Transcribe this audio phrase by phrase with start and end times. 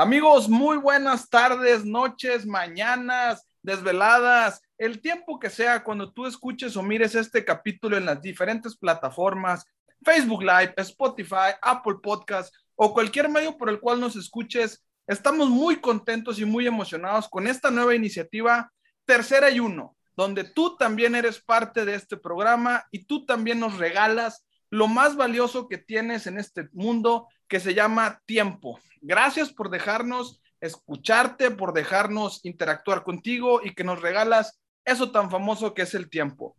[0.00, 6.84] Amigos, muy buenas tardes, noches, mañanas, desveladas, el tiempo que sea cuando tú escuches o
[6.84, 9.66] mires este capítulo en las diferentes plataformas,
[10.04, 14.84] Facebook Live, Spotify, Apple Podcast o cualquier medio por el cual nos escuches.
[15.08, 18.72] Estamos muy contentos y muy emocionados con esta nueva iniciativa,
[19.04, 23.78] Tercera y Uno, donde tú también eres parte de este programa y tú también nos
[23.78, 28.78] regalas lo más valioso que tienes en este mundo que se llama tiempo.
[29.00, 35.74] Gracias por dejarnos escucharte, por dejarnos interactuar contigo y que nos regalas eso tan famoso
[35.74, 36.56] que es el tiempo.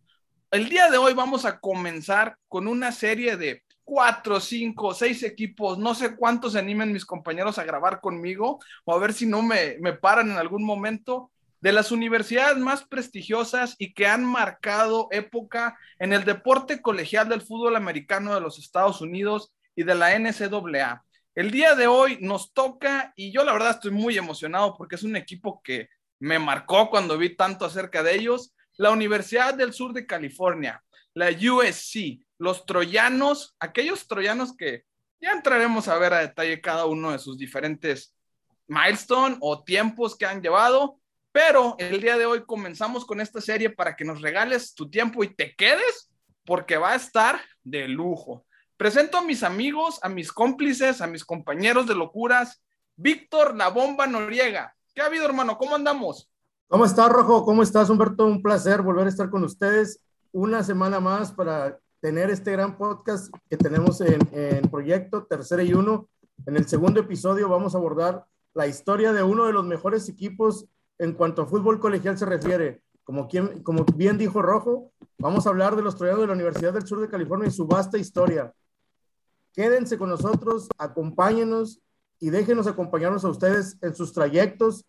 [0.51, 5.77] El día de hoy vamos a comenzar con una serie de cuatro, cinco, seis equipos,
[5.77, 9.41] no sé cuántos se animen mis compañeros a grabar conmigo o a ver si no
[9.41, 11.31] me, me paran en algún momento,
[11.61, 17.41] de las universidades más prestigiosas y que han marcado época en el deporte colegial del
[17.41, 21.03] fútbol americano de los Estados Unidos y de la NCAA.
[21.35, 25.03] El día de hoy nos toca y yo la verdad estoy muy emocionado porque es
[25.03, 25.89] un equipo que
[26.19, 28.53] me marcó cuando vi tanto acerca de ellos.
[28.77, 34.83] La Universidad del Sur de California, la USC, los troyanos, aquellos troyanos que
[35.21, 38.15] ya entraremos a ver a detalle cada uno de sus diferentes
[38.67, 40.99] milestones o tiempos que han llevado.
[41.31, 45.23] Pero el día de hoy comenzamos con esta serie para que nos regales tu tiempo
[45.23, 46.09] y te quedes
[46.43, 48.45] porque va a estar de lujo.
[48.79, 52.63] Presento a mis amigos, a mis cómplices, a mis compañeros de locuras.
[52.95, 54.73] Víctor La Bomba Noriega.
[54.95, 55.57] ¿Qué ha habido, hermano?
[55.57, 56.31] ¿Cómo andamos?
[56.69, 57.43] ¿Cómo estás, Rojo?
[57.43, 58.25] ¿Cómo estás, Humberto?
[58.25, 59.99] Un placer volver a estar con ustedes
[60.31, 65.73] una semana más para tener este gran podcast que tenemos en, en Proyecto Tercera y
[65.73, 66.07] Uno.
[66.45, 70.67] En el segundo episodio vamos a abordar la historia de uno de los mejores equipos
[70.99, 72.81] en cuanto a fútbol colegial se refiere.
[73.03, 73.27] Como,
[73.93, 77.09] bien dijo Rojo, vamos a hablar de los troyanos de la Universidad del Sur de
[77.09, 78.53] California y su vasta historia.
[79.59, 81.81] Quédense con nosotros, acompáñenos
[82.17, 84.85] y déjenos acompañarnos a ustedes en sus trayectos,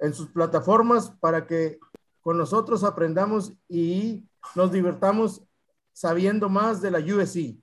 [0.00, 1.78] en sus plataformas, para que
[2.20, 4.24] con nosotros aprendamos y
[4.56, 5.44] nos divertamos
[5.92, 7.62] sabiendo más de la USC.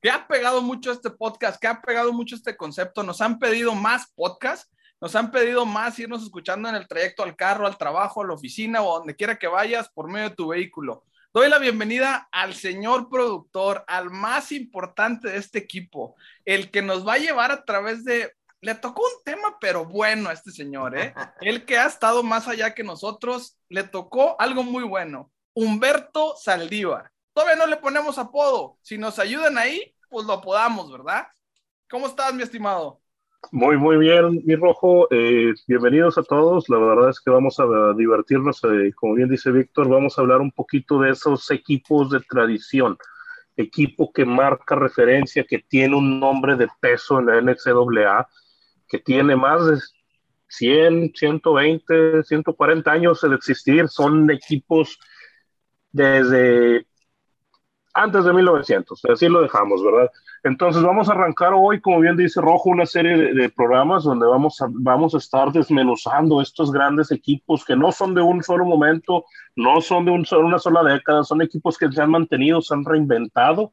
[0.00, 3.02] Que ha pegado mucho este podcast, que ha pegado mucho este concepto.
[3.02, 7.36] Nos han pedido más podcast, nos han pedido más irnos escuchando en el trayecto al
[7.36, 10.48] carro, al trabajo, a la oficina o donde quiera que vayas por medio de tu
[10.48, 11.04] vehículo.
[11.34, 17.08] Doy la bienvenida al señor productor, al más importante de este equipo, el que nos
[17.08, 18.34] va a llevar a través de...
[18.60, 21.14] Le tocó un tema, pero bueno a este señor, ¿eh?
[21.40, 25.32] El que ha estado más allá que nosotros, le tocó algo muy bueno.
[25.54, 27.10] Humberto Saldívar.
[27.32, 28.78] Todavía no le ponemos apodo.
[28.82, 31.26] Si nos ayudan ahí, pues lo apodamos, ¿verdad?
[31.90, 33.01] ¿Cómo estás, mi estimado?
[33.50, 35.08] Muy, muy bien, mi rojo.
[35.10, 36.68] Eh, bienvenidos a todos.
[36.68, 38.62] La verdad es que vamos a divertirnos.
[38.64, 42.96] Eh, como bien dice Víctor, vamos a hablar un poquito de esos equipos de tradición.
[43.56, 48.26] Equipo que marca referencia, que tiene un nombre de peso en la NCAA,
[48.88, 49.78] que tiene más de
[50.48, 53.88] 100, 120, 140 años de existir.
[53.88, 54.98] Son equipos
[55.90, 56.86] desde
[57.94, 60.10] antes de 1900, así lo dejamos, ¿verdad?
[60.44, 64.60] Entonces vamos a arrancar hoy, como bien dice Rojo, una serie de, programas donde vamos
[64.60, 69.24] a, vamos a estar desmenuzando estos grandes equipos que no son de un solo momento,
[69.54, 72.74] no son de un solo, una sola década, son equipos que se han mantenido, se
[72.74, 73.72] han reinventado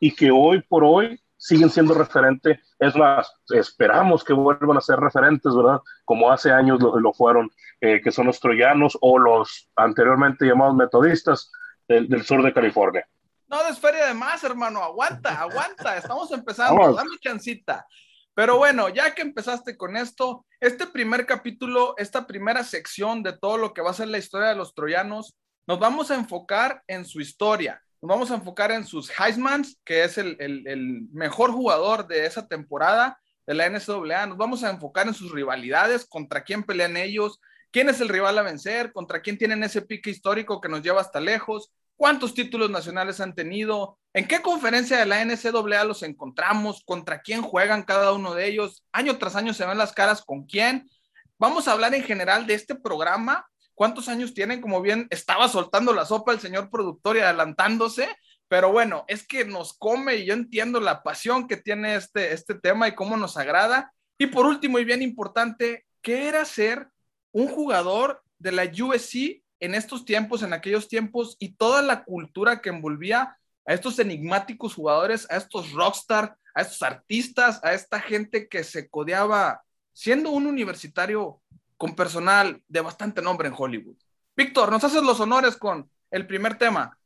[0.00, 2.60] y que hoy por hoy siguen siendo referente.
[2.78, 5.80] Es más, esperamos que vuelvan a ser referentes, ¿verdad?
[6.04, 10.74] Como hace años lo, lo fueron, eh, que son los troyanos o los anteriormente llamados
[10.74, 11.50] metodistas
[11.86, 13.06] del, del sur de California.
[13.48, 14.82] No des feria de más, hermano.
[14.82, 15.96] Aguanta, aguanta.
[15.96, 16.94] Estamos empezando.
[16.94, 17.86] Dame chancita.
[18.34, 23.58] Pero bueno, ya que empezaste con esto, este primer capítulo, esta primera sección de todo
[23.58, 27.04] lo que va a ser la historia de los troyanos, nos vamos a enfocar en
[27.04, 27.82] su historia.
[28.00, 32.26] Nos vamos a enfocar en sus Heismans, que es el, el, el mejor jugador de
[32.26, 34.26] esa temporada de la NCAA.
[34.26, 37.40] Nos vamos a enfocar en sus rivalidades, contra quién pelean ellos,
[37.72, 41.00] quién es el rival a vencer, contra quién tienen ese pique histórico que nos lleva
[41.00, 46.82] hasta lejos, cuántos títulos nacionales han tenido, en qué conferencia de la NCAA los encontramos,
[46.84, 50.46] contra quién juegan cada uno de ellos, año tras año se ven las caras con
[50.46, 50.88] quién.
[51.38, 55.92] Vamos a hablar en general de este programa, cuántos años tienen, como bien estaba soltando
[55.92, 58.08] la sopa el señor productor y adelantándose,
[58.46, 62.54] pero bueno, es que nos come y yo entiendo la pasión que tiene este, este
[62.54, 63.92] tema y cómo nos agrada.
[64.16, 66.88] Y por último y bien importante, ¿qué era ser
[67.32, 72.60] un jugador de la USC en estos tiempos, en aquellos tiempos, y toda la cultura
[72.60, 78.48] que envolvía a estos enigmáticos jugadores, a estos rockstar, a estos artistas, a esta gente
[78.48, 79.62] que se codeaba
[79.92, 81.40] siendo un universitario
[81.76, 83.96] con personal de bastante nombre en Hollywood.
[84.36, 86.96] Víctor, ¿nos haces los honores con el primer tema?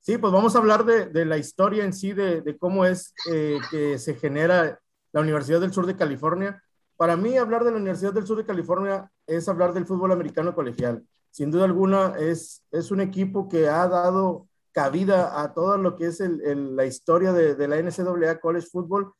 [0.00, 3.58] Sí, pues vamos a hablar de, la historia en sí, de, de cómo es eh,
[3.70, 4.80] que se genera
[5.12, 6.62] la Universidad del Sur de California
[7.02, 10.54] para mí hablar de la Universidad del Sur de California es hablar del fútbol americano
[10.54, 11.02] colegial.
[11.32, 16.06] Sin duda alguna es, es un equipo que ha dado cabida a todo lo que
[16.06, 19.14] es el, la historia de, de, la NCAA College Football.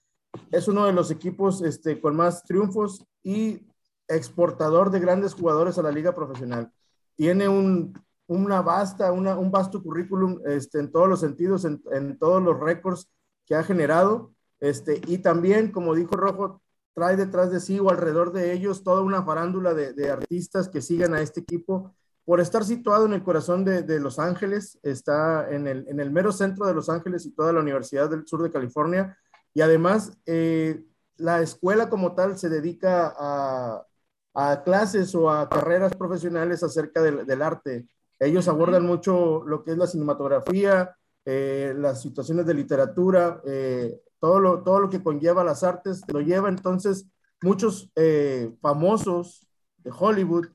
[0.51, 3.67] Es uno de los equipos este, con más triunfos y
[4.09, 6.71] exportador de grandes jugadores a la liga profesional.
[7.17, 12.43] Tiene un, una vasta, un vasto currículum este, en todos los sentidos, en, en, todos
[12.43, 13.11] los récords
[13.47, 14.35] que ha generado.
[14.61, 16.61] Este, y también, como dijo Rojo,
[16.93, 20.83] trae detrás de sí o alrededor de ellos toda una farándula de, de artistas que
[20.83, 21.95] sigan a este equipo
[22.33, 26.11] por estar situado en el corazón de, de Los Ángeles, está en el, en el,
[26.11, 29.19] mero centro de Los Ángeles y toda la Universidad del Sur de California.
[29.53, 30.83] Y además, eh,
[31.19, 33.87] la escuela como tal se dedica a,
[34.33, 37.87] a, clases o a carreras profesionales acerca del, del, arte.
[38.19, 40.97] Ellos abordan mucho lo que es la cinematografía,
[41.27, 46.23] eh, las situaciones de literatura, eh, todo, lo, todo lo que conlleva las artes, lo
[46.23, 47.07] lleva entonces
[47.43, 49.47] muchos eh, famosos
[49.85, 50.47] de Hollywood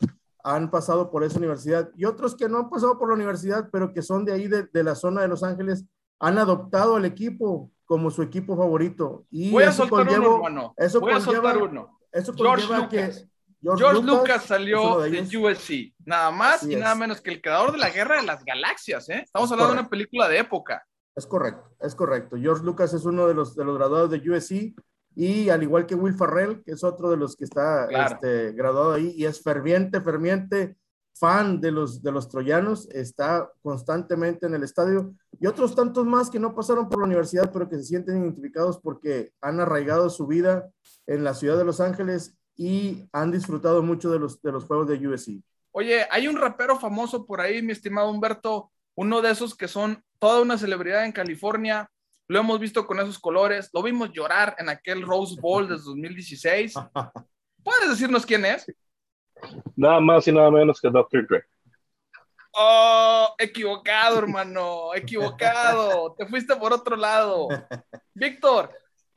[0.55, 3.93] han pasado por esa universidad y otros que no han pasado por la universidad, pero
[3.93, 5.85] que son de ahí, de, de la zona de Los Ángeles,
[6.19, 9.25] han adoptado al equipo como su equipo favorito.
[9.29, 10.73] Y Voy a eso soltar conlleva, uno, hermano.
[10.77, 11.99] Eso Voy conlleva, a soltar uno.
[12.11, 12.89] Eso George Lucas.
[12.89, 13.27] Que
[13.61, 16.79] George, George Lucas, Lucas, salió de, de USC, nada más Así y es.
[16.79, 19.21] nada menos que el creador de la Guerra de las Galaxias, ¿eh?
[19.25, 19.73] Estamos es hablando correcto.
[19.73, 20.85] de una película de época.
[21.15, 22.37] Es correcto, es correcto.
[22.39, 24.75] George Lucas es uno de los, de los graduados de USC
[25.19, 28.13] y al igual que Will Farrell, que es otro de los que está claro.
[28.13, 30.77] este, graduado ahí y es ferviente, ferviente
[31.15, 36.29] fan de los, de los troyanos, está constantemente en el estadio y otros tantos más
[36.29, 40.27] que no pasaron por la universidad, pero que se sienten identificados porque han arraigado su
[40.27, 40.69] vida
[41.07, 44.87] en la ciudad de Los Ángeles y han disfrutado mucho de los, de los juegos
[44.87, 45.41] de USC.
[45.71, 50.03] Oye, hay un rapero famoso por ahí, mi estimado Humberto, uno de esos que son
[50.19, 51.89] toda una celebridad en California,
[52.27, 56.73] lo hemos visto con esos colores, lo vimos llorar en aquel Rose Bowl de 2016.
[57.63, 58.65] ¿Puedes decirnos quién es?
[59.75, 61.27] Nada más y nada menos que Dr.
[61.27, 61.43] Dre.
[62.53, 66.15] Oh, equivocado, hermano, equivocado.
[66.17, 67.47] Te fuiste por otro lado.
[68.13, 68.71] Víctor.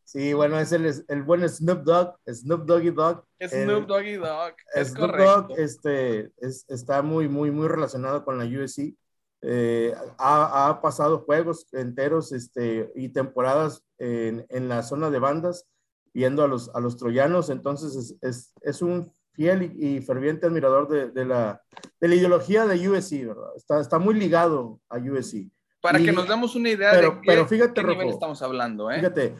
[0.04, 3.24] Sí, bueno, es el, el buen Snoop Dogg, Snoop Doggy Dogg.
[3.40, 4.54] Snoop Doggy Dogg.
[4.74, 5.42] Es Snoop correcto.
[5.42, 8.94] Dogg este, es, está muy, muy, muy relacionado con la USC.
[9.42, 15.66] Eh, ha, ha, pasado juegos enteros este, y temporadas en, en, la zona de bandas
[16.12, 20.46] viendo a los, a los troyanos, entonces es, es, es un fiel y, y, ferviente
[20.46, 21.62] admirador de, de, la,
[22.00, 23.56] de la ideología de USC, ¿verdad?
[23.56, 25.50] Está, está muy ligado a USC.
[25.80, 28.14] Para y, que nos demos una idea pero, de qué, pero fíjate, qué Rojo, nivel
[28.14, 28.90] estamos hablando.
[28.90, 28.96] ¿eh?
[28.96, 29.36] Fíjate,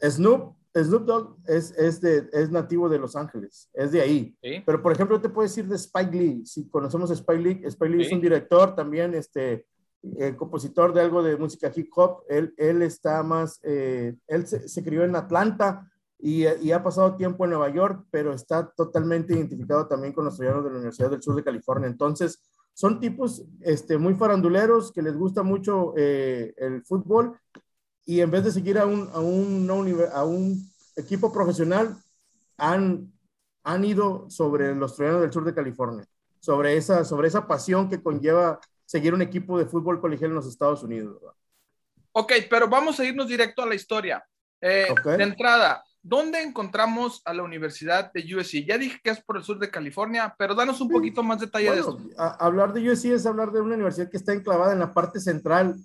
[0.00, 4.36] Snoop, Snoop Dogg es, es, de, es nativo de Los Ángeles, es de ahí.
[4.42, 4.62] ¿Sí?
[4.64, 6.46] Pero, por ejemplo, te puedo decir de Spike Lee.
[6.46, 8.06] Si conocemos a Spike Lee, Spike Lee ¿Sí?
[8.06, 9.66] es un director también, este,
[10.18, 12.24] eh, compositor de algo de música hip hop.
[12.28, 15.88] Él, él está más, eh, él se, se, crió en Atlanta
[16.18, 20.36] y, y, ha pasado tiempo en Nueva York, pero está totalmente identificado también con los
[20.36, 21.88] troyanos de la Universidad del Sur de California.
[21.88, 22.40] Entonces,
[22.74, 27.38] son tipos este, muy faranduleros que les gusta mucho eh, el fútbol
[28.04, 31.96] y en vez de seguir a un, a un, a un equipo profesional,
[32.56, 33.12] han,
[33.62, 36.04] han ido sobre los troyanos del sur de California,
[36.40, 40.46] sobre esa, sobre esa pasión que conlleva seguir un equipo de fútbol colegial en los
[40.46, 41.18] Estados Unidos.
[41.20, 41.36] ¿verdad?
[42.12, 44.24] Ok, pero vamos a irnos directo a la historia.
[44.60, 45.16] Eh, okay.
[45.16, 48.66] De entrada, ¿dónde encontramos a la Universidad de USC?
[48.66, 51.68] Ya dije que es por el sur de California, pero danos un poquito más detalle
[51.68, 52.20] bueno, de eso.
[52.20, 55.20] A, hablar de USC es hablar de una universidad que está enclavada en la parte
[55.20, 55.76] central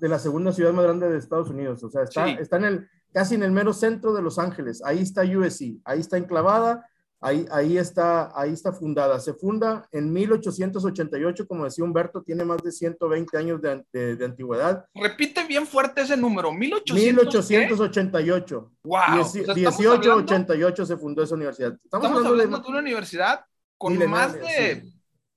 [0.00, 1.82] de la segunda ciudad más grande de Estados Unidos.
[1.82, 2.36] O sea, está, sí.
[2.40, 4.82] está en el, casi en el mero centro de Los Ángeles.
[4.84, 6.88] Ahí está USC, ahí está enclavada,
[7.20, 9.20] ahí, ahí, está, ahí está fundada.
[9.20, 14.24] Se funda en 1888, como decía Humberto, tiene más de 120 años de, de, de
[14.24, 14.84] antigüedad.
[14.94, 18.72] Repite bien fuerte ese número, 1800, 1888.
[18.84, 19.00] Wow.
[19.14, 21.72] Dieci, o sea, 1888 se fundó esa universidad.
[21.84, 23.44] Estamos, estamos hablando, hablando de, de, una universidad
[23.78, 24.82] con más de...
[24.82, 24.93] Sí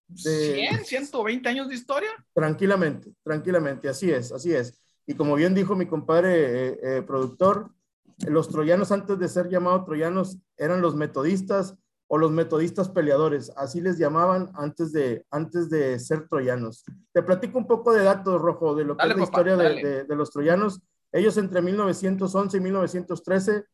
[0.07, 2.09] de 100, 120 años de historia.
[2.33, 4.79] Tranquilamente, tranquilamente, así es, así es.
[5.05, 7.71] Y como bien dijo mi compadre eh, eh, productor,
[8.27, 11.75] los troyanos antes de ser llamados troyanos eran los metodistas
[12.09, 16.85] o los metodistas peleadores, así les llamaban antes de, antes de ser troyanos.
[17.11, 19.57] Te platico un poco de datos, Rojo, de lo que dale, es la papá, historia
[19.57, 20.81] de, de, de, los troyanos.
[21.11, 23.65] Ellos entre 1911 y 1913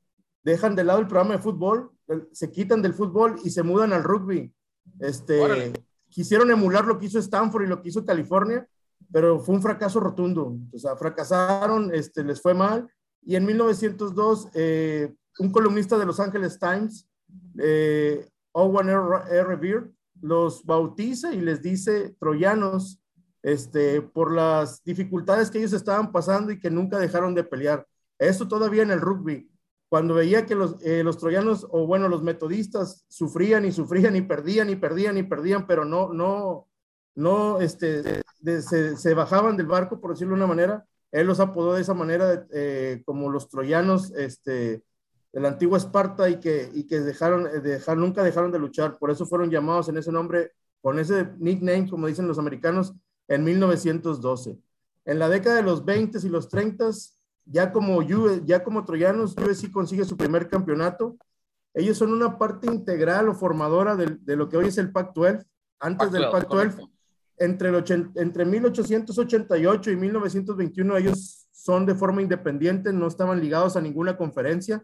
[0.43, 1.91] dejan de lado el programa de fútbol,
[2.31, 4.51] se quitan del fútbol y se mudan al rugby.
[4.99, 5.73] Este, Órale
[6.13, 8.67] quisieron emular lo que hizo Stanford y lo que hizo California,
[9.11, 10.55] pero fue un fracaso rotundo.
[10.71, 12.87] O sea, fracasaron, este, les fue mal.
[13.23, 17.09] Y en 1902, eh, un columnista de Los Angeles Times,
[17.57, 19.55] eh, Owen R.
[19.55, 19.89] Beard,
[20.21, 23.01] los bautiza y les dice troyanos
[23.41, 27.87] este, por las dificultades que ellos estaban pasando y que nunca dejaron de pelear.
[28.19, 29.49] Eso todavía en el rugby.
[29.93, 34.23] Cuando veía que los, eh, los troyanos, o bueno, los metodistas sufrían y sufrían y
[34.23, 36.67] perdían y perdían y perdían, pero no, no,
[37.13, 40.83] no, este, se, se, bajaban del barco, por decirlo de una manera.
[41.11, 44.81] Él los apodó de esa manera, eh, como los troyanos, este,
[45.31, 48.97] de la antigua Esparta y que, y que dejaron, eh, dejar, nunca dejaron de luchar.
[48.97, 52.95] Por eso fueron llamados en ese nombre, con ese nickname, como dicen los americanos,
[53.27, 54.57] en 1912.
[55.05, 56.89] En la década de los 20 y los 30,
[57.45, 61.17] ya como, ya como troyanos, USC consigue su primer campeonato.
[61.73, 65.45] Ellos son una parte integral o formadora de, de lo que hoy es el Pac-12.
[65.79, 66.89] Antes del Pac-12,
[67.37, 73.81] entre, el entre 1888 y 1921, ellos son de forma independiente, no estaban ligados a
[73.81, 74.83] ninguna conferencia.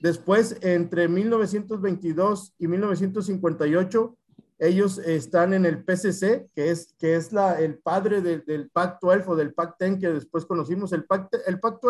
[0.00, 4.18] Después, entre 1922 y 1958,
[4.58, 9.36] ellos están en el PCC, que es, que es la, el padre del Pac-12 o
[9.36, 10.92] del Pac-10 que después conocimos.
[10.92, 11.80] El Pac-12 el Pac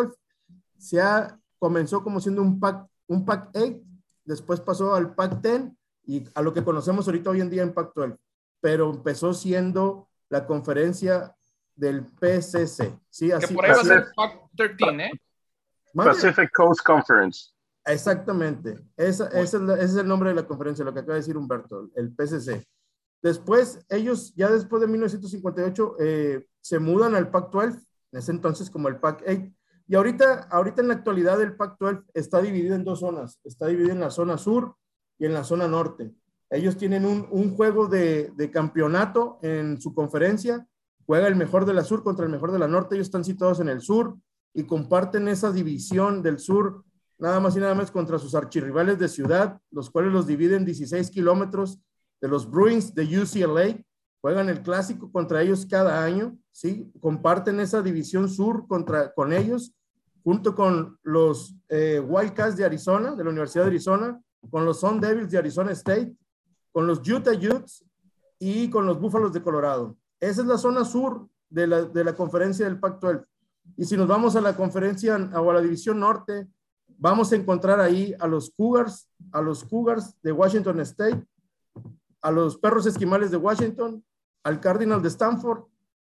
[0.78, 3.82] se ha, comenzó como siendo un Pac, un Pac-8,
[4.24, 8.18] después pasó al Pac-10 y a lo que conocemos ahorita hoy en día en Pac-12,
[8.60, 11.34] pero empezó siendo la conferencia
[11.74, 12.98] del PCC.
[13.10, 15.20] Sí, así, que por ahí va a ser Pac-13, ¿eh?
[15.94, 17.53] Pacific Coast Conference.
[17.86, 18.78] Exactamente.
[18.96, 22.12] Esa, ese es el nombre de la conferencia, lo que acaba de decir Humberto, el
[22.14, 22.66] PCC.
[23.22, 28.88] Después, ellos, ya después de 1958, eh, se mudan al Pac-12, en ese entonces como
[28.88, 29.54] el Pac-8.
[29.86, 33.38] Y ahorita, ahorita en la actualidad el Pac-12 está dividido en dos zonas.
[33.44, 34.76] Está dividido en la zona sur
[35.18, 36.14] y en la zona norte.
[36.50, 40.66] Ellos tienen un, un juego de, de, campeonato en su conferencia.
[41.06, 42.94] Juega el mejor de la sur contra el mejor de la norte.
[42.94, 44.16] Ellos están situados en el sur
[44.54, 46.84] y comparten esa división del sur
[47.18, 51.10] nada más y nada más contra sus archirrivales de ciudad, los cuales los dividen 16
[51.10, 51.80] kilómetros
[52.20, 53.82] de los Bruins de UCLA.
[54.20, 56.90] Juegan el clásico contra ellos cada año, ¿sí?
[57.00, 59.74] Comparten esa división sur contra, con ellos,
[60.22, 65.00] junto con los eh, Wildcats de Arizona, de la Universidad de Arizona, con los Sun
[65.00, 66.16] Devils de Arizona State,
[66.72, 67.84] con los Utah Utes
[68.38, 69.96] y con los Búfalos de Colorado.
[70.18, 73.26] Esa es la zona sur de la, de la conferencia del Pacto
[73.76, 76.48] Y si nos vamos a la conferencia o a la división norte,
[76.98, 81.22] vamos a encontrar ahí a los Cougars, a los Cougars de Washington State,
[82.22, 84.04] a los Perros Esquimales de Washington,
[84.42, 85.64] al Cardinal de Stanford,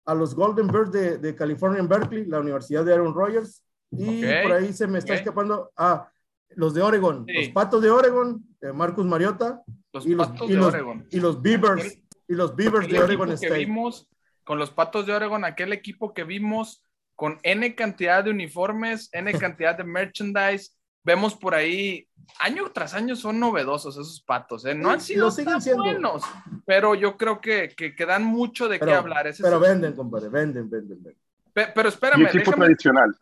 [0.06, 4.52] a los Golden Birds de, California en Berkeley, la Universidad de Aaron Rodgers, y por
[4.52, 6.10] ahí se me está escapando a
[6.50, 9.64] los de Oregon, los Patos de Oregon, de Marcus Mariota,
[10.04, 13.60] y, los, y, los, Beavers, y los Beavers de Oregon State.
[13.60, 14.08] Vimos,
[14.44, 16.85] con los Patos de Oregon, aquel equipo que vimos
[17.16, 20.72] con N cantidad de uniformes, N cantidad de merchandise.
[21.04, 22.08] Vemos por ahí,
[22.40, 24.74] año tras año son novedosos esos patos, ¿eh?
[24.74, 26.24] No han sido tan buenos,
[26.66, 29.32] pero yo creo que, que, dan mucho de qué hablar.
[29.40, 31.72] pero venden, compadre, venden, venden, venden.
[31.76, 32.26] pero espérame.
[32.26, 33.16] equipo tradicional.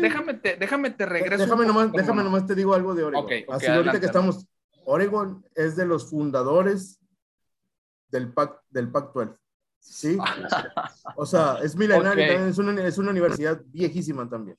[0.00, 1.44] déjame, te, déjame te regreso.
[1.44, 3.26] Déjame nomás, déjame nomás te digo algo de Oregon.
[3.50, 4.46] Así ahorita que estamos,
[4.86, 6.98] Oregon es de los fundadores
[8.08, 9.43] del PAC, del PAC 12.
[9.84, 10.16] Sí.
[11.16, 14.56] O sea, es milenario, es, una, es, una, universidad viejísima también.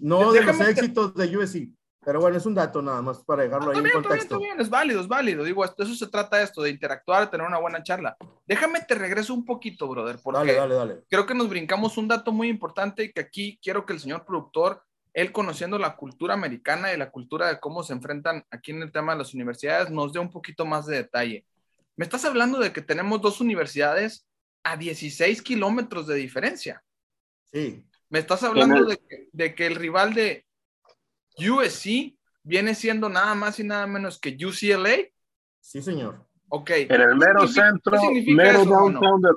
[0.00, 1.68] No de los éxitos de USC,
[2.04, 4.40] pero bueno, es un dato nada más para dejarlo ahí en contexto.
[4.58, 5.44] es válido, es válido.
[5.44, 8.16] Digo, de eso se trata esto, de interactuar, de tener una buena charla.
[8.46, 11.04] Déjame te regreso un poquito, brother, porque dale, dale, dale.
[11.08, 14.24] creo que nos brincamos un dato muy importante y que aquí quiero que el señor
[14.24, 14.82] productor,
[15.12, 18.90] él conociendo la cultura americana y la cultura de cómo se enfrentan aquí en el
[18.90, 21.44] tema de las universidades, nos dé un poquito más de detalle.
[21.96, 24.26] Me estás hablando de que tenemos dos universidades
[24.66, 26.82] a 16 kilómetros de diferencia.
[27.52, 27.84] Sí.
[28.08, 28.84] Me estás hablando
[29.32, 30.44] de, que, el rival de
[31.38, 35.08] USC viene siendo nada más y nada menos que UCLA.
[35.60, 36.26] Sí, señor.
[36.48, 36.70] Ok.
[36.70, 39.28] En el mero centro, mero downtown, de,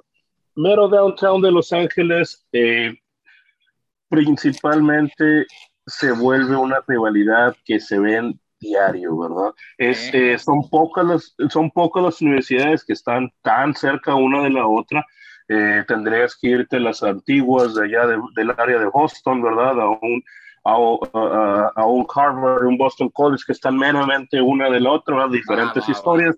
[0.55, 2.95] mero downtown de Los Ángeles, eh,
[4.09, 5.45] principalmente
[5.85, 9.53] se vuelve una rivalidad que se ven diario, ¿verdad?
[9.77, 14.49] Es, eh, son, pocas las, son pocas las universidades que están tan cerca una de
[14.49, 15.05] la otra.
[15.49, 19.81] Eh, tendrías que irte a las antiguas de allá del área de Boston, ¿verdad?
[19.81, 20.23] A un,
[20.63, 25.91] a, un Harvard, un Boston College que están meramente una de la otra, diferentes ah,
[25.91, 26.35] historias.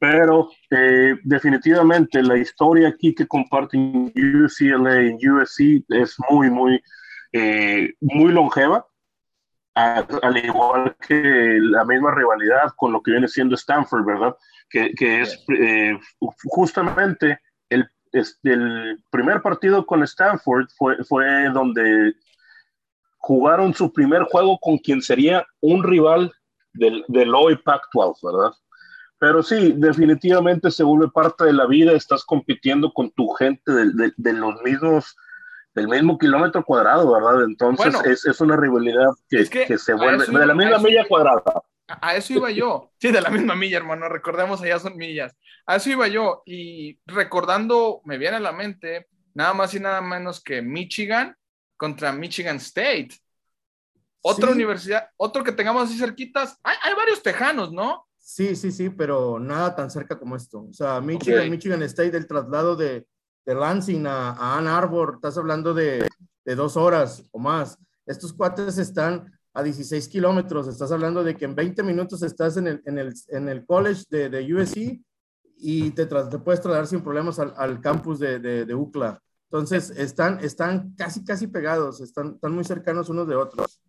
[0.00, 6.82] Pero eh, definitivamente la historia aquí que comparten UCLA y USC es muy, muy,
[8.00, 8.84] muy longeva
[10.22, 14.36] al igual que la misma rivalidad con lo que viene siendo Stanford, ¿verdad?
[14.68, 15.98] Que, que es eh,
[16.46, 17.38] justamente
[18.12, 22.14] el, el primer partido con Stanford fue, fue donde
[23.18, 26.32] jugaron su primer juego con quien sería un rival
[26.72, 28.56] del, del hoy Pac-12, ¿verdad?
[29.18, 33.92] Pero sí, definitivamente se vuelve parte de la vida, estás compitiendo con tu gente de,
[33.92, 35.16] de, de los mismos
[35.74, 37.44] del mismo kilómetro cuadrado, ¿verdad?
[37.44, 41.42] Entonces es, es, una rivalidad que, que, se vuelve de la misma milla cuadrada.
[41.88, 42.90] A eso iba yo.
[43.00, 44.08] Sí, de la misma milla, hermano.
[44.08, 45.34] Recordemos, allá son millas.
[45.66, 46.42] A eso iba yo.
[46.44, 51.34] Y recordando, me viene a la mente nada más y nada menos que Michigan
[51.76, 53.10] contra Michigan State.
[54.20, 56.58] Otra universidad, otro que tengamos así cerquitas.
[56.62, 58.06] Hay, hay, varios tejanos, ¿no?
[58.18, 60.66] Sí, sí, sí, pero nada tan cerca como esto.
[60.68, 63.06] O sea, Michigan, Michigan State, el traslado de,
[63.46, 66.06] de Lansing a, Ann Arbor, estás hablando de,
[66.44, 67.78] de dos horas o más.
[68.04, 70.68] Estos cuates están a 16 kilómetros.
[70.68, 74.04] Estás hablando de que en 20 minutos estás en el, en el, en el college
[74.08, 75.00] de, de USC
[75.56, 79.20] y te, te, puedes trasladar sin problemas al, al campus de, de, de, UCLA.
[79.50, 83.80] Entonces, están, están casi, casi pegados, están, están muy cercanos unos de otros.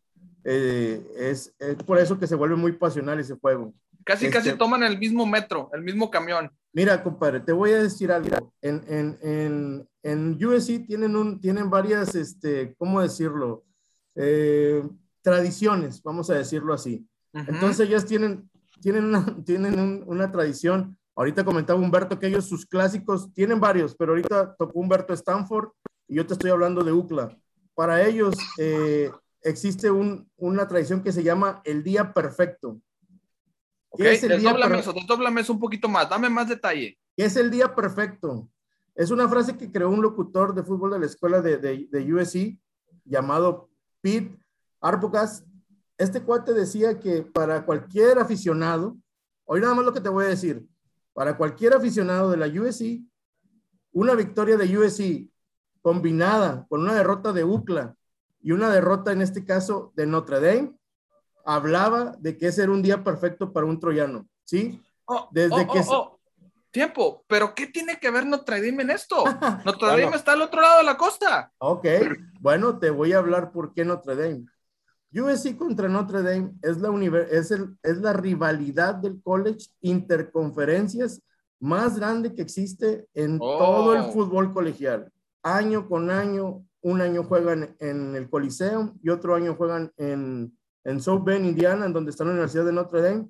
[0.44, 3.72] Eh, es, es, por eso que se vuelve muy pasional ese juego.
[4.04, 6.50] Casi, este, casi toman el mismo metro, el mismo camión.
[6.74, 8.56] Mira, compadre, te voy a decir algo.
[8.60, 13.66] En, en, en, en USC tienen, un, tienen varias, este, ¿cómo decirlo?
[14.16, 14.82] Eh,
[15.22, 17.08] tradiciones, vamos a decirlo así.
[17.34, 17.50] Uh -huh.
[17.50, 18.50] Entonces ellas tienen,
[18.82, 20.98] tienen, una, tienen un, una tradición.
[21.16, 25.70] Ahorita comentaba Humberto que ellos sus clásicos tienen varios, pero ahorita tocó Humberto Stanford
[26.08, 27.38] y yo te estoy hablando de UCLA.
[27.76, 29.12] Para ellos eh,
[29.42, 32.80] existe un, una tradición que se llama el día perfecto.
[33.90, 36.98] Ok, es el día eso, eso un poquito más, dame más detalle.
[37.18, 38.50] ¿Qué es el día perfecto?
[38.96, 42.14] Es una frase que creó un locutor de fútbol de la escuela de, de, de
[42.14, 42.58] USC
[43.04, 43.70] llamado
[44.02, 44.39] Pete
[44.82, 45.46] Arbogast,
[45.98, 48.98] este cuate decía que para cualquier aficionado,
[49.46, 50.66] hoy nada más lo que te voy a decir,
[51.14, 53.02] para cualquier aficionado de la USC,
[53.92, 55.30] una victoria de USC
[55.82, 57.96] combinada con una derrota de UCLA
[58.42, 60.74] y una derrota en este caso de Notre Dame,
[61.44, 64.82] hablaba de que ese era un día perfecto para un troyano, ¿sí?
[65.06, 65.80] Oh, Desde oh, que...
[65.80, 66.20] Oh, oh.
[66.72, 69.24] Tiempo, pero ¿qué tiene que ver Notre Dame en esto?
[69.66, 71.52] Notre Dame bueno, está al otro lado de la costa.
[71.58, 71.86] Ok,
[72.40, 74.46] bueno, te voy a hablar por qué Notre Dame.
[75.14, 76.90] USC contra Notre Dame es la,
[77.32, 81.22] es, el, es la rivalidad del college interconferencias
[81.60, 83.58] más grande que existe en oh.
[83.58, 85.12] todo el fútbol colegial.
[85.42, 91.02] Año con año, un año juegan en el Coliseo y otro año juegan en, en
[91.02, 93.30] South Bend, Indiana, en donde está la Universidad de Notre Dame.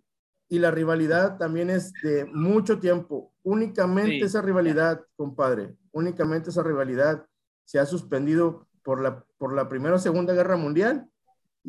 [0.49, 3.31] Y la rivalidad también es de mucho tiempo.
[3.43, 4.23] Únicamente sí.
[4.23, 7.25] esa rivalidad, compadre, únicamente esa rivalidad
[7.65, 11.08] se ha suspendido por la, por la Primera o Segunda Guerra Mundial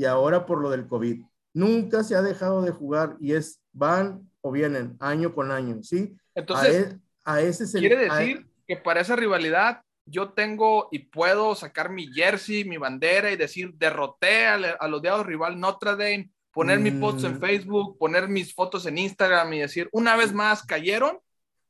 [0.00, 1.22] y ahora por lo del COVID.
[1.52, 6.16] Nunca se ha dejado de jugar y es van o vienen año con año, ¿sí?
[6.34, 10.88] Entonces, a, e, a ese se, quiere decir a, que para esa rivalidad yo tengo
[10.90, 15.90] y puedo sacar mi jersey, mi bandera y decir derroté al, al odiado rival Notre
[15.90, 16.82] Dame, poner mm.
[16.82, 21.18] mi post en Facebook, poner mis fotos en Instagram y decir una vez más cayeron.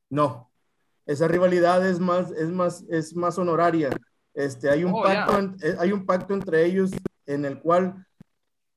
[0.09, 0.49] No,
[1.05, 3.89] esa rivalidad es más, es más, es más honoraria.
[4.33, 6.91] Este, hay un oh, pacto, en, eh, hay un pacto entre ellos
[7.25, 8.05] en el cual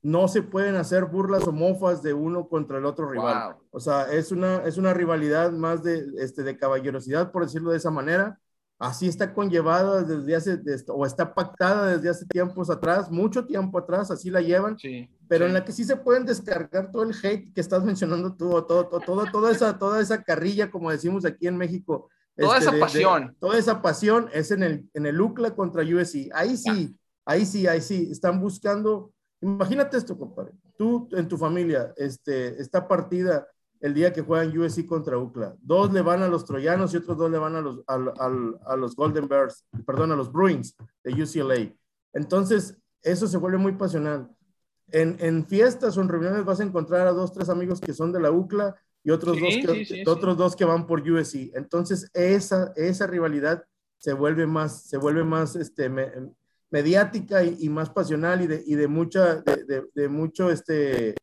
[0.05, 3.55] no se pueden hacer burlas o mofas de uno contra el otro rival.
[3.55, 3.63] Wow.
[3.71, 7.79] O sea, es una, es una rivalidad más de, este, de caballerosidad, por decirlo de
[7.79, 8.39] esa manera.
[8.79, 13.79] Así está conllevada desde hace, desde, o está pactada desde hace tiempos atrás, mucho tiempo
[13.79, 15.49] atrás, así la llevan, sí, pero sí.
[15.49, 18.87] en la que sí se pueden descargar todo el hate que estás mencionando tú, todo,
[18.87, 22.11] todo, todo, toda, esa, toda esa carrilla, como decimos aquí en México.
[22.37, 23.29] Toda este, esa pasión.
[23.29, 26.29] De, toda esa pasión es en el, en el UCLA contra USC.
[26.35, 29.14] Ahí sí, ahí sí, ahí sí, están buscando
[29.45, 30.53] Imagínate esto, compadre.
[30.77, 33.47] Tú en tu familia este, está partida
[33.79, 35.55] el día que juegan USC contra UCLA.
[35.61, 38.73] Dos le van a los troyanos y otros dos le van a los, a, a,
[38.73, 41.75] a los Golden Bears, perdón, a los Bruins de UCLA.
[42.15, 44.31] Entonces, eso se vuelve muy pasional.
[44.91, 48.13] En, en, fiestas o en reuniones vas a encontrar a dos, tres amigos que son
[48.13, 51.03] de la UCLA y otros, sí, dos, que, sí, sí, otros dos que van por
[51.03, 51.55] USC.
[51.55, 53.63] Entonces, esa, esa rivalidad
[53.99, 56.11] se vuelve más, se vuelve más este, me,
[56.75, 61.15] mediática y, y, más pasional y de, y de mucha, de, de, de, mucho, este,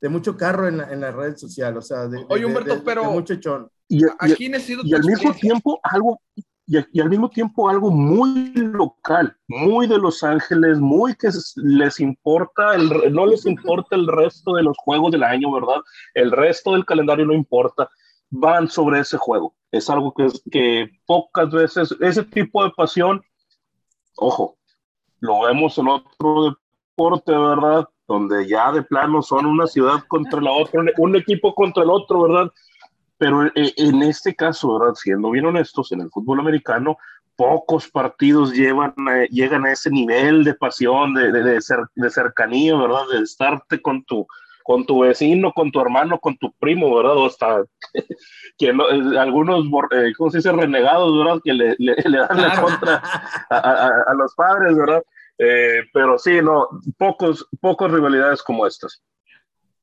[0.00, 3.04] de mucho carro en la, en la red social, o sea, de, Oye, Humberto, pero
[3.12, 3.70] mucho echón.
[3.88, 8.52] Y, aquí y, y al mismo tiempo algo, y, y, al mismo tiempo algo muy
[8.54, 14.54] local, muy de Los Ángeles, muy que les importa, el, no les importa el resto
[14.54, 15.82] de los juegos del año, ¿verdad?
[16.14, 17.88] El resto del calendario no importa,
[18.28, 19.54] van sobre ese juego.
[19.70, 23.22] Es algo que, que pocas veces, ese tipo de pasión,
[24.16, 24.56] ojo,
[25.20, 26.56] lo vemos en otro
[26.96, 27.88] deporte, ¿verdad?
[28.06, 32.22] Donde ya de plano son una ciudad contra la otra, un equipo contra el otro,
[32.22, 32.52] ¿verdad?
[33.18, 34.94] Pero eh, en este caso, ¿verdad?
[34.94, 36.98] Siendo bien honestos, en el fútbol americano,
[37.36, 41.60] pocos partidos llevan, eh, llegan a ese nivel de pasión, de, de, de,
[41.94, 43.02] de, cercanía, ¿verdad?
[43.12, 44.26] De estarte con tu,
[44.66, 47.16] con tu vecino, con tu hermano, con tu primo, ¿verdad?
[47.16, 47.64] O hasta
[48.58, 50.50] que eh, algunos, eh, ¿cómo se dice?
[50.50, 51.40] Renegados, ¿verdad?
[51.44, 53.02] Que le, le, dan la contra
[53.48, 55.04] a, los padres, ¿verdad?
[55.38, 59.00] Eh, pero sí, no, pocos, pocos rivalidades como estas.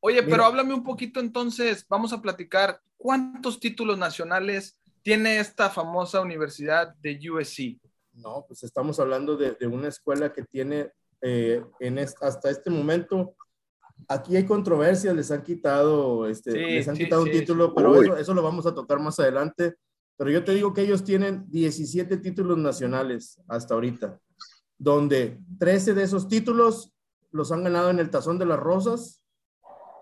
[0.01, 6.19] Oye, pero háblame un poquito entonces, vamos a platicar, ¿cuántos títulos nacionales tiene esta famosa
[6.19, 7.79] universidad de USC?
[8.11, 10.91] No, pues estamos hablando de, una escuela que tiene
[11.21, 13.33] en hasta este momento
[14.07, 18.33] aquí hay controversias, les han quitado, este, les han quitado un título, pero eso, eso,
[18.33, 19.75] lo vamos a tocar más adelante.
[20.17, 24.19] Pero yo te digo que ellos tienen 17 títulos nacionales hasta ahorita,
[24.77, 26.93] donde 13 de esos títulos
[27.31, 29.23] los han ganado en el Tazón de las Rosas,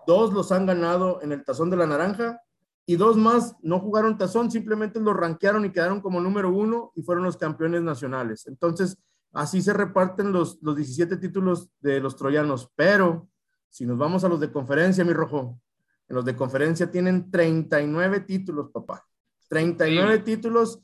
[0.06, 2.42] dos los han ganado en el Tazón de la Naranja
[2.84, 7.02] y dos más no jugaron Tazón, simplemente los rankearon y quedaron como número uno y
[7.02, 8.46] fueron los campeones nacionales.
[8.46, 8.98] Entonces,
[9.32, 13.28] así se reparten los, los 17 títulos de los troyanos, pero
[13.72, 15.58] si nos vamos a los de conferencia, mi rojo,
[16.06, 19.06] en los de conferencia tienen 39 títulos, papá.
[19.48, 20.80] 39 títulos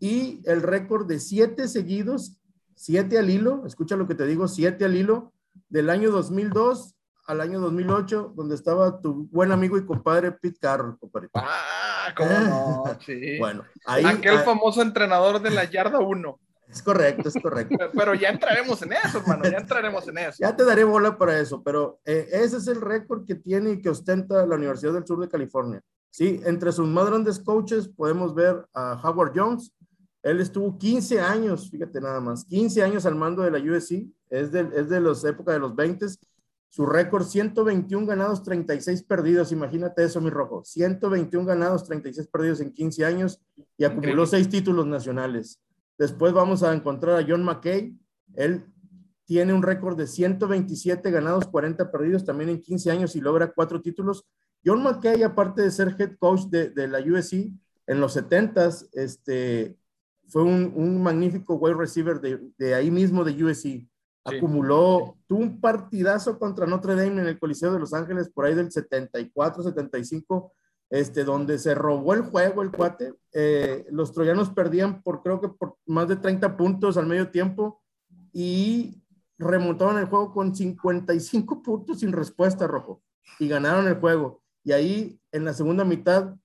[0.00, 2.40] y el récord de 7 seguidos,
[2.74, 5.32] 7 al hilo, escucha lo que te digo, 7 al hilo,
[5.68, 10.98] del año 2002 al año 2008, donde estaba tu buen amigo y compadre Pete Carroll,
[10.98, 11.28] compadre.
[11.34, 13.38] Ah, cómo no, sí.
[13.38, 14.04] bueno, ahí.
[14.04, 16.40] Aquel famoso entrenador de la yarda 1.
[16.72, 17.76] Es correcto, es correcto.
[17.94, 20.36] Pero, ya entraremos en eso, hermano, ya entraremos en eso.
[20.40, 23.82] Ya te daré bola para eso, pero eh, ese es el récord que tiene y
[23.82, 25.82] que ostenta la Universidad del Sur de California.
[26.10, 29.72] Sí, entre sus más grandes coaches podemos ver a Howard Jones.
[30.22, 34.50] Él estuvo 15 años, fíjate nada más, 15 años al mando de la USC, es
[34.50, 36.06] de, es de las épocas de los 20.
[36.70, 39.52] Su récord 121 ganados, 36 perdidos.
[39.52, 40.64] Imagínate eso, mi rojo.
[40.64, 43.42] 121 ganados, 36 perdidos en 15 años
[43.76, 45.60] y acumuló seis títulos nacionales.
[45.98, 47.98] Después vamos a encontrar a John McKay.
[48.34, 48.64] Él
[49.24, 53.80] tiene un récord de 127 ganados, 40 perdidos, también en 15 años y logra cuatro
[53.80, 54.26] títulos.
[54.64, 57.52] John McKay, aparte de ser head coach de, la USC,
[57.86, 59.76] en los 70s, este,
[60.28, 63.88] fue un, magnífico wide receiver de, ahí mismo de USC.
[64.24, 68.54] Acumuló, tuvo un partidazo contra Notre Dame en el Coliseo de Los Ángeles por ahí
[68.54, 70.52] del 74, 75,
[70.92, 73.14] este, donde se robó el juego el cuate.
[73.32, 77.82] Eh, los troyanos perdían por creo que por más de 30 puntos al medio tiempo
[78.30, 79.02] y
[79.38, 83.02] remontaron el juego con 55 puntos sin respuesta, Rojo,
[83.38, 84.42] y ganaron el juego.
[84.64, 86.36] Y ahí en la segunda mitad,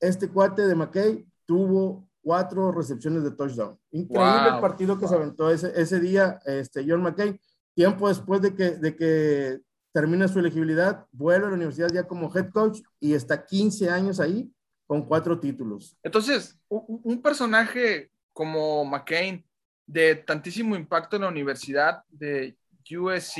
[0.00, 3.78] este cuate de McKay tuvo cuatro recepciones de touchdown.
[3.90, 7.38] Increíble el partido que se aventó ese, ese día, este, John McKay.
[7.74, 9.60] Tiempo después de que, de que
[9.96, 14.20] termina su elegibilidad, vuelve a la universidad ya como head coach y está 15 años
[14.20, 14.52] ahí
[14.86, 15.96] con cuatro títulos.
[16.02, 19.42] Entonces, un personaje como McCain,
[19.86, 22.58] de tantísimo impacto en la universidad de
[22.90, 23.38] USC,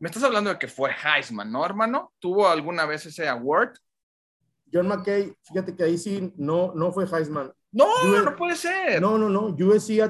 [0.00, 2.12] me estás hablando de que fue Heisman, ¿no, hermano?
[2.18, 3.76] ¿Tuvo alguna vez ese award?
[4.72, 7.52] John McKay, fíjate que ahí sí no, no fue Heisman.
[7.70, 9.00] No, no puede ser.
[9.00, 9.54] No, no, no.
[9.54, 10.00] USC,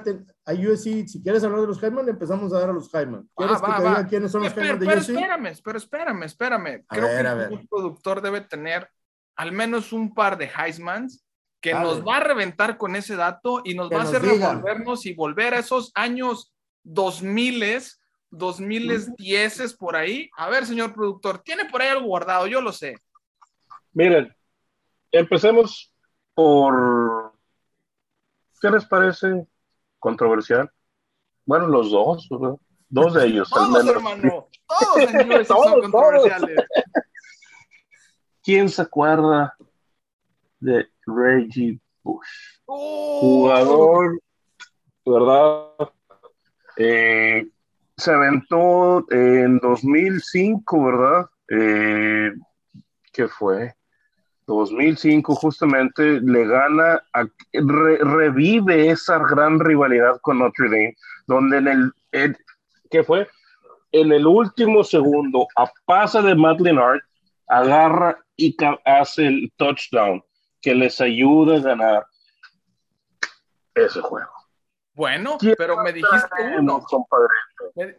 [0.46, 3.28] a USC, si quieres hablar de los Heisman, empezamos a dar a los Heisman.
[3.36, 5.10] ¿Quieres que te diga quiénes son los Heisman de pero, USC?
[5.10, 6.84] Espérame, pero espérame, espérame.
[6.88, 8.88] Creo que un productor debe tener
[9.34, 11.24] al menos un par de Heismans
[11.60, 15.14] que nos va a reventar con ese dato y nos va a hacer revolvernos y
[15.14, 16.54] volver a esos años
[16.84, 17.82] 2000
[18.30, 20.30] 2010 por ahí.
[20.36, 22.96] A ver, señor productor, tiene por ahí algo guardado, yo lo sé.
[23.92, 24.34] Miren,
[25.10, 25.92] empecemos
[26.34, 27.34] por
[28.60, 29.46] ¿Qué les parece
[30.06, 30.70] controversial?
[31.44, 32.28] Bueno, los dos,
[32.88, 33.50] dos de ellos.
[33.50, 34.46] todos, hermano,
[35.48, 36.58] todos son controversiales.
[38.40, 39.56] ¿Quién se acuerda
[40.60, 42.28] de Reggie Bush?
[42.66, 43.18] Oh.
[43.20, 44.20] Jugador,
[45.04, 45.90] ¿verdad?
[46.76, 47.48] Eh,
[47.96, 51.26] se aventó en 2005, ¿verdad?
[51.48, 52.32] Eh,
[53.12, 53.74] ¿Qué fue?
[54.46, 57.02] 2005 justamente le gana,
[57.52, 62.36] revive esa gran rivalidad con Notre Dame, donde en el,
[62.90, 63.28] ¿qué fue?
[63.92, 67.00] En el último segundo, a pasa de Matt Leonard,
[67.48, 70.22] agarra y hace el touchdown
[70.60, 72.06] que les ayuda a ganar
[73.74, 74.30] ese juego.
[74.94, 76.84] Bueno, pero me dijiste uno.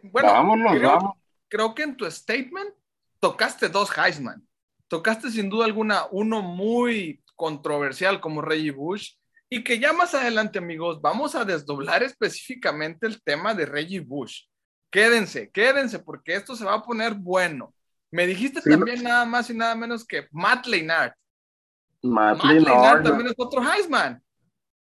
[0.02, 1.16] Bueno, Vámonos, creo,
[1.48, 2.74] creo que en tu statement
[3.20, 4.47] tocaste dos Heisman
[4.88, 9.12] tocaste sin duda alguna uno muy controversial como Reggie Bush
[9.50, 14.42] y que ya más adelante, amigos, vamos a desdoblar específicamente el tema de Reggie Bush.
[14.90, 17.72] Quédense, quédense, porque esto se va a poner bueno.
[18.10, 21.14] Me dijiste también nada más y nada menos que Matt Leinart.
[22.02, 24.22] Matt, Matt también es otro Heisman.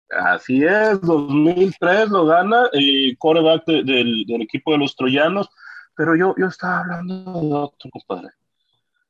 [0.09, 5.49] Así es, 2003 lo gana, eh, coreback del, del, equipo de los troyanos,
[5.95, 8.29] pero yo, yo estaba hablando de otro, compadre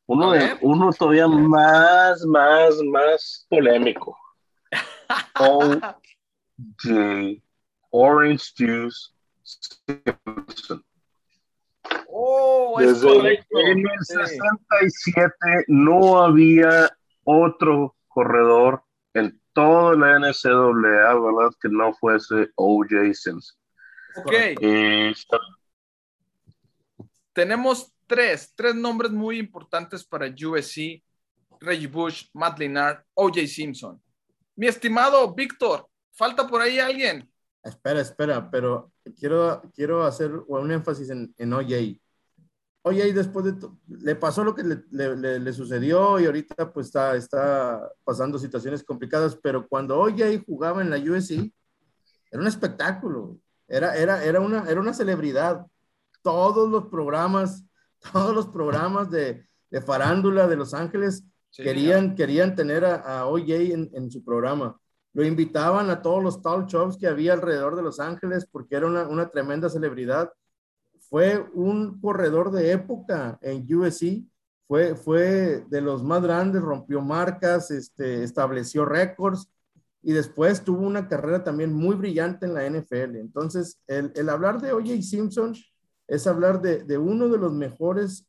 [0.08, 4.18] Uno, de, uno todavía más, más, más polémico.
[5.40, 5.82] OJ,
[7.90, 9.10] Orange Juice
[9.44, 10.84] Simpson.
[12.10, 13.60] Oh, es Desde correcto.
[13.60, 14.14] en el Sí.
[14.16, 16.90] 67 no había
[17.24, 21.52] otro corredor en toda la NCAA, ¿verdad?
[21.62, 23.58] Que no fuese OJ Simpson.
[24.18, 25.14] Ok, Y
[27.34, 31.04] tenemos tres, tres nombres muy importantes para USC.
[31.60, 34.00] Reggie Bush, Matt Leinart, OJ Simpson.
[34.56, 37.30] Mi estimado Víctor, ¿falta por ahí alguien?
[37.64, 42.00] Espera, espera, pero quiero, quiero hacer un énfasis en, OJ.
[42.84, 47.16] OJ después de le pasó lo que le- le- le sucedió y ahorita pues está,
[47.16, 51.52] está pasando situaciones complicadas, pero cuando OJ jugaba en la USC,
[52.32, 55.66] era un espectáculo, era, era, era, una, era una celebridad.
[56.22, 57.64] Todos los programas,
[58.12, 63.26] todos los programas de, de farándula de Los Ángeles Sí, querían, querían tener a, a
[63.28, 64.80] OJ en, en su programa.
[65.14, 68.86] Lo invitaban a todos los talk shows que había alrededor de Los Ángeles porque era
[68.86, 70.32] una, una tremenda celebridad.
[71.10, 74.24] Fue un corredor de época en USC,
[74.68, 79.50] fue, fue de los más grandes, rompió marcas, este, estableció récords
[80.04, 83.16] y después tuvo una carrera también muy brillante en la NFL.
[83.16, 85.56] Entonces, el, el hablar de OJ Simpson
[86.08, 88.26] es hablar de, de uno de los mejores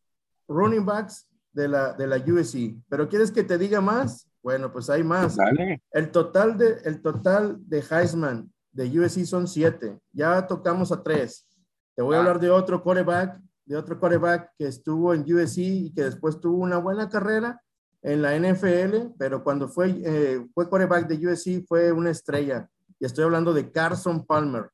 [0.49, 2.77] running backs de la, de la USC.
[2.89, 4.29] Pero ¿quieres que te diga más?
[4.43, 5.37] Bueno, pues hay más.
[5.37, 5.83] dale.
[5.93, 9.99] El total de, el total de Heisman de USC son siete.
[10.13, 11.47] Ya tocamos a tres.
[11.95, 12.21] Te voy a Ah.
[12.21, 16.59] hablar de otro quarterback, de otro quarterback que estuvo en USC y que después tuvo
[16.59, 17.61] una buena carrera
[18.03, 22.69] en la NFL, pero cuando fue, eh, fue quarterback de USC fue una estrella.
[23.01, 24.71] Y estoy hablando de Carson Palmer.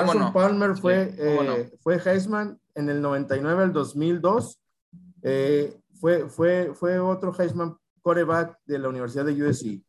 [0.00, 0.32] ¿Cómo Carson no?
[0.32, 1.52] Palmer Sí, fue, no.
[1.52, 4.60] eh, fue Heisman en el 99 al 2002.
[5.22, 9.82] Eh, fue, fue, fue otro Heisman quarterback de la Universidad de USC.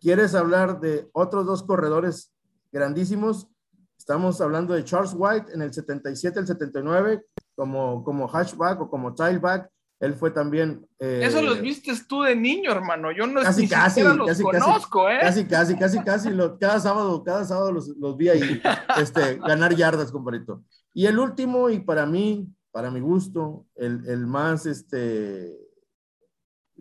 [0.00, 2.32] ¿Quieres hablar de otros dos corredores
[2.72, 3.48] grandísimos?
[3.96, 9.14] Estamos hablando de Charles White en el 77 al 79 como, como hatchback o como
[9.14, 9.70] tailback.
[10.02, 10.84] Él fue también...
[10.98, 13.12] eh, Eso los vistes tú de niño, hermano.
[13.12, 14.60] Yo no Casi, casi, los casi, casi.
[14.64, 15.18] conozco, ¿eh?
[15.20, 16.30] Casi, casi, casi, casi.
[16.30, 18.60] lo- cada sábado, cada sábado los, los vi ahí
[19.00, 20.64] este, ganar yardas, compadrito.
[20.92, 25.56] Y el último, y para mí, para mi gusto, el, el más este,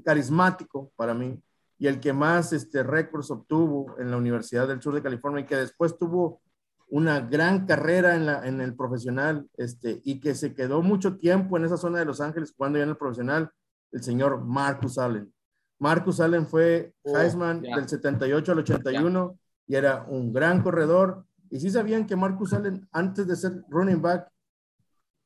[0.04, 1.40] carismático para mí,
[1.78, 5.46] y el que más este, récords obtuvo en la Universidad del Sur de California, y
[5.46, 6.42] que después tuvo
[6.92, 11.56] una gran carrera en, la, en el profesional, este, y que se quedó mucho tiempo
[11.58, 13.50] en esa zona de Los Ángeles jugando ya en el profesional,
[13.94, 15.34] el señor Marcus Allen.
[15.80, 21.26] Marcus Allen fue Oh, Heisman del 78 al 81 y era un gran corredor.
[21.50, 24.28] Y sí sabían que Marcus Allen, antes de ser running back,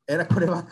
[0.08, 0.70] era coreback.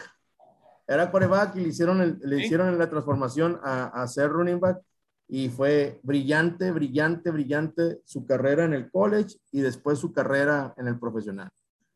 [0.87, 2.43] Era coreback y le hicieron, el- le Sí.
[2.45, 4.79] hicieron la transformación a, a ser running back.
[5.27, 10.87] Y fue brillante, brillante, brillante su carrera en el college y después su carrera en
[10.87, 11.49] el profesional.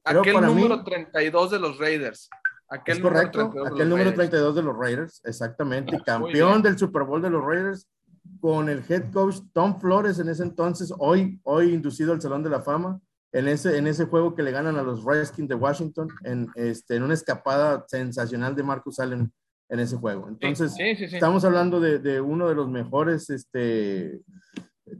[0.03, 2.29] Aquel para mí- número 32 de los Raiders.
[2.69, 4.29] Aquel es correcto, número 32 de aquel número Raiders.
[4.29, 7.87] 32 de los Raiders, exactamente, Muy campeón del Super Bowl de los Raiders
[8.41, 12.49] con el head coach Tom Flores en ese entonces, hoy, hoy inducido al Salón de
[12.49, 12.99] la Fama,
[13.31, 16.95] en ese, en ese juego que le ganan a los Redskins de Washington, en, este,
[16.95, 19.31] en una escapada sensacional de Marcus Allen
[19.69, 20.27] en ese juego.
[20.29, 21.15] Entonces, sí, sí, sí.
[21.15, 24.21] estamos hablando de, de uno de los mejores este,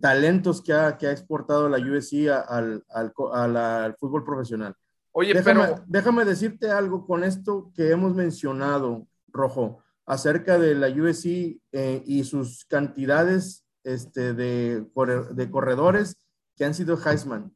[0.01, 3.95] talentos que ha, que ha exportado la USC a- al, al, co- a la- al
[3.95, 4.75] fútbol profesional.
[5.13, 10.88] Oye, Déjame, pero déjame decirte algo con esto que hemos mencionado, Rojo, acerca de la
[10.89, 14.86] USC eh, y sus cantidades este, de,
[15.34, 16.17] de corredores
[16.56, 17.53] que han sido Heisman.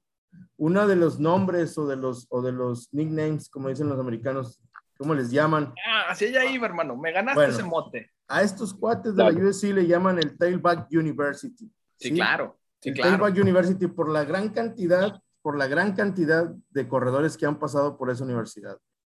[0.58, 4.62] Uno de los nombres o de los, o de los nicknames, como dicen los americanos,
[5.02, 5.74] ¿cómo les llaman?
[5.88, 6.96] ah, hacia allá iba, hermano.
[6.96, 7.54] Me ganaste Bueno.
[7.54, 8.12] ese mote.
[8.28, 9.50] A estos cuates de la Claro.
[9.50, 11.70] USC le llaman el Tailback University.
[11.98, 12.58] Sí, claro.
[12.80, 13.10] Sí, el claro.
[13.18, 17.98] Tailback University por la gran cantidad, por la gran cantidad de corredores que han pasado
[17.98, 18.78] por esa universidad.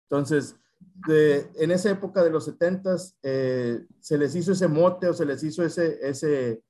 [0.09, 0.55] Entonces,
[1.07, 5.25] de- en esa época de los 70s, eh, se les hizo ese mote o se
[5.25, 6.63] les hizo ese, ese,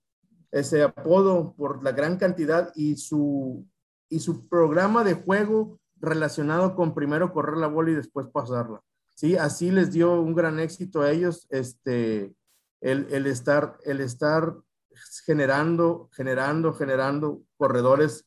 [0.51, 3.65] ese apodo por la gran cantidad y su,
[4.09, 8.81] y su programa de juego relacionado con primero correr la bola y después pasarla.
[9.23, 12.35] Sí, así les dio un gran éxito a ellos, este,
[12.81, 14.53] el, el estar, el estar
[15.25, 18.25] generando, generando, generando corredores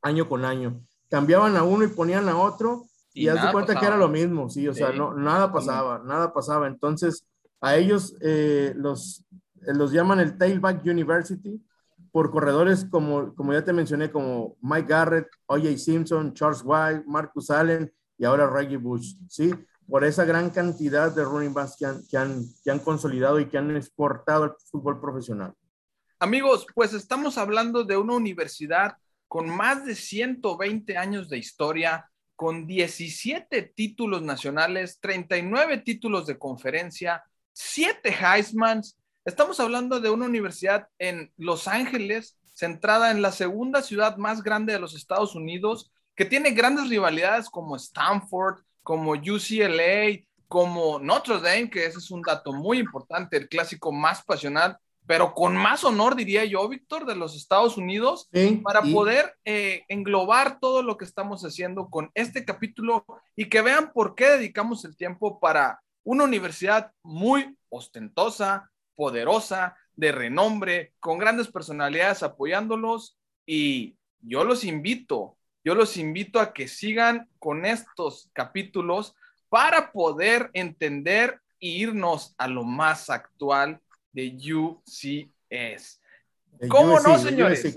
[0.00, 0.86] año con año.
[1.08, 4.08] Cambiaban a uno y ponían a otro y, Y haz de cuenta que era lo
[4.08, 6.68] mismo, sí, o sea, no, nada pasaba, nada pasaba.
[6.68, 7.26] Entonces,
[7.60, 9.24] a ellos eh, los,
[9.56, 11.60] los llaman el Tailback University
[12.12, 15.76] por corredores como, como ya te mencioné, como Mike Garrett, O.J.
[15.76, 19.52] Simpson, Charles White, Marcus Allen y ahora Reggie Bush, ¿sí?
[19.90, 23.48] Por esa gran cantidad de running backs que han, que han, que han consolidado y
[23.48, 25.52] que han exportado al fútbol profesional.
[26.20, 32.66] Amigos, pues estamos hablando de una universidad con más de 120 años de historia, con
[32.66, 38.96] 17 títulos nacionales, 39 títulos de conferencia, 7 Heismans.
[39.24, 44.72] Estamos hablando de una universidad en Los Ángeles, centrada en la segunda ciudad más grande
[44.72, 51.70] de los Estados Unidos, que tiene grandes rivalidades como Stanford, como UCLA, como Notre Dame,
[51.70, 54.76] que ese es un dato muy importante, el clásico más pasional
[55.06, 58.28] pero con más honor, diría yo, Víctor, de los Estados Unidos,
[58.62, 63.92] para poder eh, englobar todo lo que estamos haciendo con este capítulo y que vean
[63.92, 71.48] por qué dedicamos el tiempo para una universidad muy ostentosa, poderosa, de renombre, con grandes
[71.48, 73.18] personalidades apoyándolos.
[73.44, 79.14] Y yo los invito, yo los invito a que sigan con estos capítulos
[79.48, 83.80] para poder entender e irnos a lo más actual
[84.12, 86.00] de UCS.
[86.68, 87.64] ¿Cómo no, señores?
[87.64, 87.76] USC,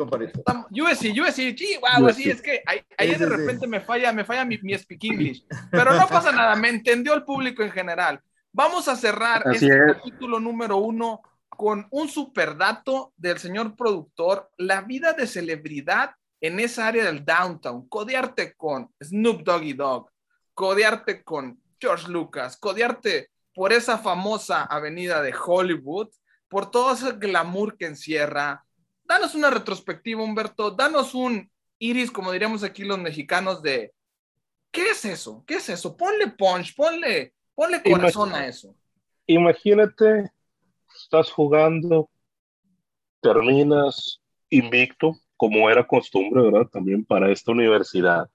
[0.72, 4.58] USC, USC, sí, wow, así es que ahí, de repente me falla, me falla mi,
[4.62, 8.19] mi, speak English, pero no pasa nada, me entendió el público en general.
[8.52, 14.82] Vamos a cerrar este capítulo número uno con un super dato del señor productor, la
[14.82, 20.10] vida de celebridad en esa área del downtown, codearte con Snoop Doggy Dog,
[20.54, 26.10] codearte con George Lucas, codearte por esa famosa avenida de Hollywood,
[26.50, 28.66] por todo ese glamour que encierra.
[29.06, 33.94] Danos una retrospectiva, Humberto, danos un iris, como diríamos aquí los mexicanos, de
[34.70, 35.46] ¿qué es eso?
[35.48, 35.96] ¿Qué es eso?
[35.96, 38.76] Ponle punch, ponle, ponle corazón a eso.
[39.28, 40.30] Imagínate,
[40.94, 42.10] estás jugando,
[43.22, 46.69] terminas invicto, como era costumbre, ¿verdad?
[46.72, 48.30] También para esta universidad.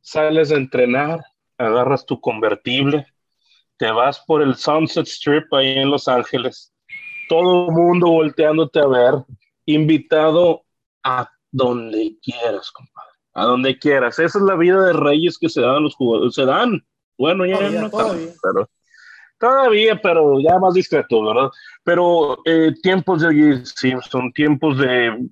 [0.00, 1.24] Sales a entrenar,
[1.58, 3.06] agarras tu convertible,
[3.76, 6.72] te vas por el Sunset Strip ahí en Los Ángeles,
[7.28, 9.14] todo el mundo volteándote a ver,
[9.66, 10.64] invitado
[11.02, 14.18] a donde quieras, compadre, a donde quieras.
[14.18, 16.84] Esa es la vida de reyes que se dan los jugadores, se dan.
[17.16, 18.32] Bueno, ya no todavía.
[18.42, 18.68] pero
[19.38, 21.50] todavía, pero ya más discreto, ¿verdad?
[21.82, 23.62] Pero eh, tiempos de
[24.10, 25.28] son tiempos de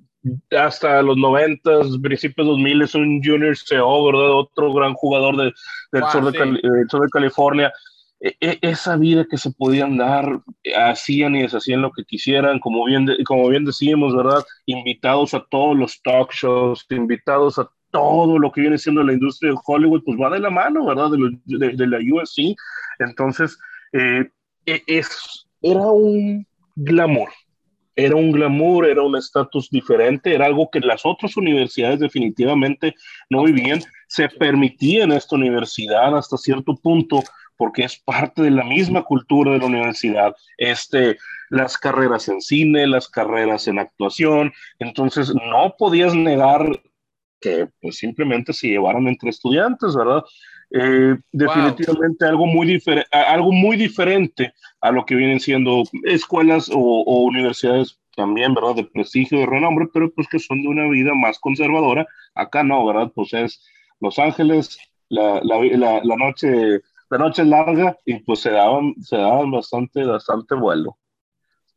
[0.56, 4.30] hasta los noventas, principios 2000 es un Junior CEO, ¿verdad?
[4.30, 5.52] Otro gran jugador de,
[5.92, 7.72] del, sur de del sur de California.
[8.20, 10.40] E, e, esa vida que se podían dar,
[10.76, 14.44] hacían y deshacían lo que quisieran, como bien, como bien decíamos, ¿verdad?
[14.66, 19.50] Invitados a todos los talk shows, invitados a todo lo que viene siendo la industria
[19.50, 21.10] de Hollywood, pues va de la mano, ¿verdad?
[21.10, 22.56] De, de, la USC.
[23.00, 23.58] Entonces,
[23.92, 24.30] eh,
[24.66, 27.28] e, es, era un glamour,
[27.94, 32.94] era un glamour, era un estatus diferente, era algo que las otras universidades definitivamente
[33.30, 33.80] no vivían.
[34.08, 37.22] Se permitía en esta universidad hasta cierto punto
[37.56, 41.16] porque es parte de la misma cultura de la universidad, este,
[41.50, 46.66] las carreras en cine, las carreras en actuación, entonces no podías negar
[47.40, 50.22] que pues simplemente se llevaran entre estudiantes, ¿verdad?
[50.74, 57.98] Eh, definitivamente algo, muy algo muy diferente a lo que vienen siendo escuelas o, universidades
[58.16, 58.76] también, ¿verdad?
[58.76, 62.06] De prestigio, de renombre, pero pues que son de una vida más conservadora.
[62.34, 63.12] Acá no, ¿verdad?
[63.14, 63.62] Pues es
[64.00, 66.80] Los Ángeles, la, la, la noche
[67.12, 70.98] la noche larga y pues se daban, se daban bastante, bastante vuelo.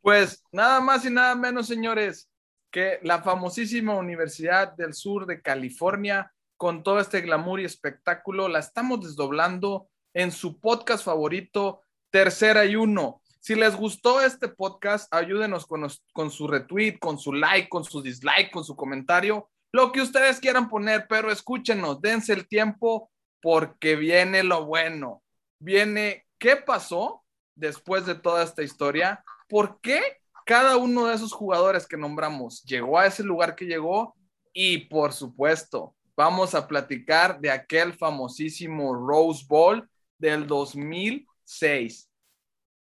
[0.00, 2.30] Pues nada más y nada menos, señores,
[2.70, 8.60] que la famosísima Universidad del Sur de California, con todo este glamour y espectáculo, la
[8.60, 13.20] estamos desdoblando en su podcast favorito, Tercera y Uno.
[13.40, 18.02] Si les gustó este podcast, ayúdenos con, con su retweet, con su like, con su
[18.02, 23.10] dislike, con su comentario, lo que ustedes quieran poner, pero escúchenos, dense el tiempo
[23.42, 25.22] porque viene lo bueno.
[25.58, 30.00] Viene qué pasó después de toda esta historia, por qué
[30.46, 34.14] cada uno de esos jugadores que nombramos llegó a ese lugar que llegó
[34.52, 42.10] y por supuesto vamos a platicar de aquel famosísimo Rose Bowl del 2006.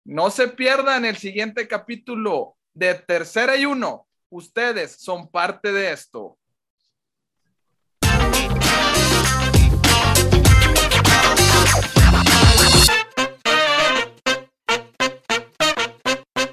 [0.05, 4.07] No se pierdan el siguiente capítulo de Tercera y Uno.
[4.30, 6.38] Ustedes son parte de esto.